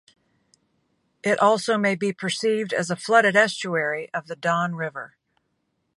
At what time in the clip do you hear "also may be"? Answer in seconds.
1.39-2.11